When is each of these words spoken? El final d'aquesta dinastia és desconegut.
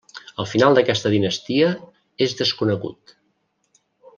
El 0.43 0.47
final 0.53 0.77
d'aquesta 0.77 1.11
dinastia 1.15 1.69
és 2.27 2.35
desconegut. 2.43 3.17